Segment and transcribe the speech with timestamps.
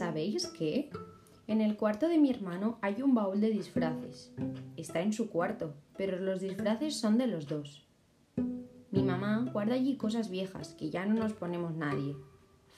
[0.00, 0.88] ¿Sabéis qué?
[1.46, 4.32] En el cuarto de mi hermano hay un baúl de disfraces.
[4.78, 7.86] Está en su cuarto, pero los disfraces son de los dos.
[8.90, 12.16] Mi mamá guarda allí cosas viejas que ya no nos ponemos nadie.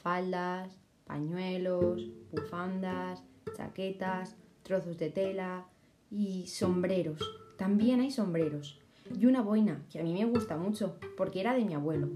[0.02, 3.22] Faldas, pañuelos, bufandas,
[3.56, 5.68] chaquetas, trozos de tela
[6.10, 7.20] y sombreros.
[7.56, 8.80] También hay sombreros.
[9.16, 12.08] Y una boina, que a mí me gusta mucho, porque era de mi abuelo.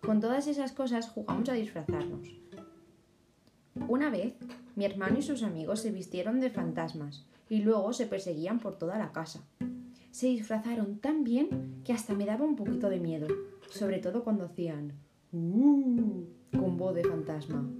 [0.00, 2.45] Con todas esas cosas jugamos a disfrazarnos.
[3.88, 4.34] Una vez,
[4.74, 8.98] mi hermano y sus amigos se vistieron de fantasmas y luego se perseguían por toda
[8.98, 9.46] la casa.
[10.10, 13.28] Se disfrazaron tan bien que hasta me daba un poquito de miedo,
[13.70, 14.92] sobre todo cuando hacían
[15.32, 16.24] ¡Uh!
[16.58, 17.70] con voz de fantasma.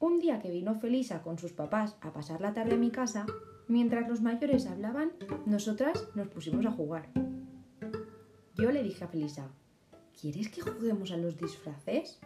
[0.00, 3.26] Un día que vino Felisa con sus papás a pasar la tarde a mi casa,
[3.68, 5.12] mientras los mayores hablaban,
[5.46, 7.08] nosotras nos pusimos a jugar.
[8.56, 9.48] Yo le dije a Felisa,
[10.20, 12.18] ¿quieres que juguemos a los disfraces?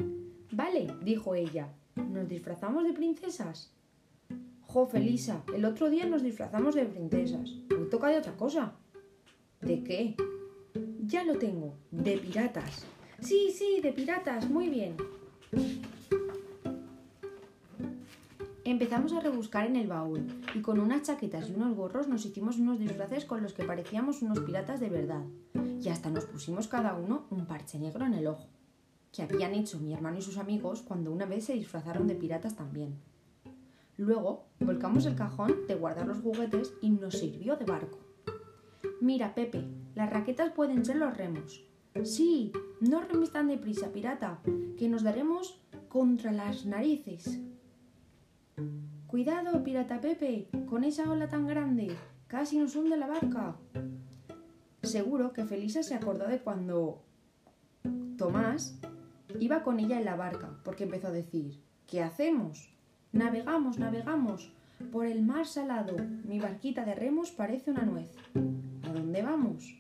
[0.53, 3.73] Vale, dijo ella, ¿nos disfrazamos de princesas?
[4.61, 7.57] Jo, Felisa, el otro día nos disfrazamos de princesas.
[7.71, 8.75] Hoy toca de otra cosa.
[9.63, 10.15] ¿De qué?
[11.07, 12.85] Ya lo tengo, de piratas.
[13.21, 14.95] Sí, sí, de piratas, muy bien.
[18.65, 22.59] Empezamos a rebuscar en el baúl y con unas chaquetas y unos gorros nos hicimos
[22.59, 25.25] unos disfraces con los que parecíamos unos piratas de verdad.
[25.81, 28.49] Y hasta nos pusimos cada uno un parche negro en el ojo,
[29.13, 32.57] que habían hecho mi hermano y sus amigos cuando una vez se disfrazaron de piratas
[32.57, 32.95] también.
[33.99, 37.99] Luego volcamos el cajón de guardar los juguetes y nos sirvió de barco.
[39.01, 41.63] Mira, Pepe, las raquetas pueden ser los remos.
[42.05, 44.41] Sí, no remis tan deprisa, pirata,
[44.79, 47.39] que nos daremos contra las narices.
[49.07, 51.95] Cuidado, pirata Pepe, con esa ola tan grande.
[52.29, 53.57] Casi nos hunde la barca.
[54.83, 57.03] Seguro que Felisa se acordó de cuando
[58.17, 58.79] Tomás
[59.41, 62.71] iba con ella en la barca, porque empezó a decir, ¿qué hacemos?
[63.13, 64.53] Navegamos, navegamos.
[64.91, 68.11] Por el mar salado, mi barquita de remos parece una nuez.
[68.83, 69.79] ¿A dónde vamos?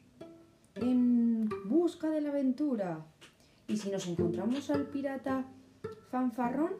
[0.77, 3.05] En busca de la aventura.
[3.67, 5.47] Y si nos encontramos al pirata
[6.11, 6.73] fanfarrón,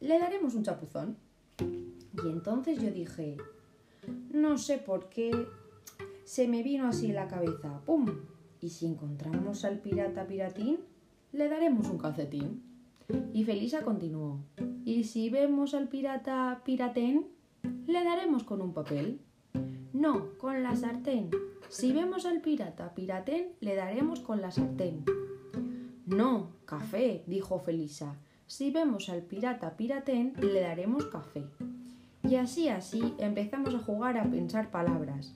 [0.00, 1.16] le daremos un chapuzón.
[1.58, 3.36] Y entonces yo dije,
[4.32, 5.30] no sé por qué
[6.24, 8.06] se me vino así la cabeza, ¡pum!
[8.60, 10.78] Y si encontramos al pirata piratín,
[11.32, 12.62] le daremos un calcetín.
[13.32, 14.40] Y Felisa continuó,
[14.84, 17.26] y si vemos al pirata piratén,
[17.86, 19.20] le daremos con un papel.
[19.92, 21.30] No, con la sartén.
[21.68, 25.04] Si vemos al pirata piratén, le daremos con la sartén.
[26.06, 28.16] No, café, dijo Felisa.
[28.46, 31.44] Si vemos al pirata piratén, le daremos café.
[32.22, 35.34] Y así, así, empezamos a jugar a pensar palabras.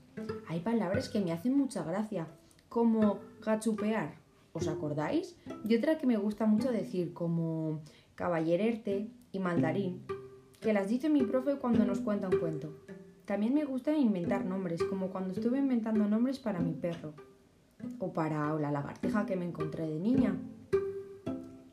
[0.48, 2.26] Hay palabras que me hacen mucha gracia,
[2.68, 4.14] como gachupear,
[4.56, 5.37] ¿os acordáis?
[5.65, 7.83] Y otra que me gusta mucho decir, como
[8.15, 10.03] caballererte y mandarín,
[10.61, 12.72] que las dice mi profe cuando nos cuenta un cuento.
[13.27, 17.12] También me gusta inventar nombres, como cuando estuve inventando nombres para mi perro,
[17.99, 20.37] o para la lagartija que me encontré de niña.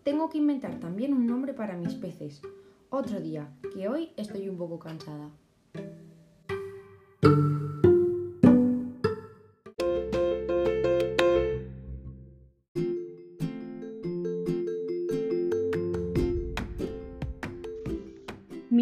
[0.03, 2.41] Tengo que inventar también un nombre para mis peces.
[2.89, 5.29] Otro día, que hoy estoy un poco cansada.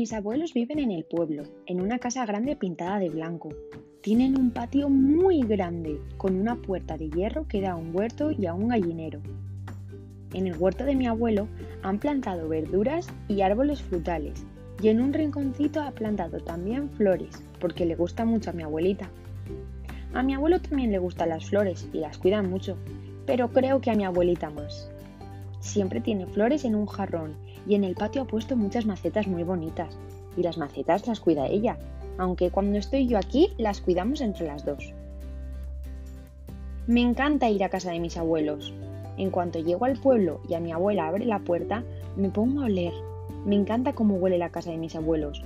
[0.01, 3.49] Mis abuelos viven en el pueblo, en una casa grande pintada de blanco.
[4.01, 8.31] Tienen un patio muy grande, con una puerta de hierro que da a un huerto
[8.31, 9.19] y a un gallinero.
[10.33, 11.47] En el huerto de mi abuelo
[11.83, 14.43] han plantado verduras y árboles frutales,
[14.81, 19.07] y en un rinconcito ha plantado también flores, porque le gusta mucho a mi abuelita.
[20.15, 22.75] A mi abuelo también le gustan las flores y las cuida mucho,
[23.27, 24.89] pero creo que a mi abuelita más.
[25.59, 27.35] Siempre tiene flores en un jarrón
[27.67, 29.97] y en el patio ha puesto muchas macetas muy bonitas,
[30.37, 31.77] y las macetas las cuida ella,
[32.17, 34.93] aunque cuando estoy yo aquí las cuidamos entre las dos.
[36.87, 38.73] Me encanta ir a casa de mis abuelos.
[39.17, 41.83] En cuanto llego al pueblo y a mi abuela abre la puerta,
[42.15, 42.93] me pongo a oler.
[43.45, 45.43] Me encanta cómo huele la casa de mis abuelos.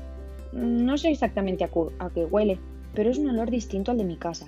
[0.53, 1.69] No sé exactamente a,
[1.99, 2.57] a qué huele,
[2.93, 4.47] pero es un olor distinto al de mi casa.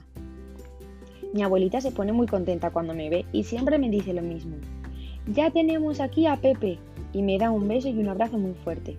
[1.33, 4.56] Mi abuelita se pone muy contenta cuando me ve y siempre me dice lo mismo.
[5.27, 6.80] Ya tenemos aquí a Pepe,
[7.13, 8.98] y me da un beso y un abrazo muy fuerte.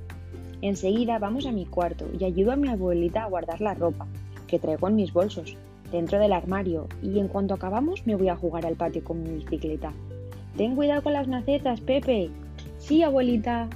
[0.60, 4.06] Enseguida vamos a mi cuarto y ayudo a mi abuelita a guardar la ropa,
[4.46, 5.56] que traigo en mis bolsos,
[5.92, 9.30] dentro del armario, y en cuanto acabamos me voy a jugar al patio con mi
[9.30, 9.92] bicicleta.
[10.56, 12.30] Ten cuidado con las macetas, Pepe.
[12.78, 13.68] Sí, abuelita.